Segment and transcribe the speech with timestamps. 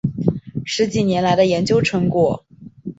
[0.65, 2.43] 十几年来的研究成果